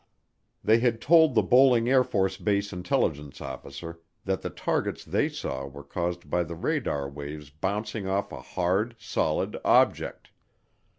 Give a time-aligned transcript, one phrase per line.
[0.63, 6.27] They had told the Bolling AFB intelligence officer that the targets they saw were caused
[6.27, 10.31] by the radar waves' bouncing off a hard, solid object.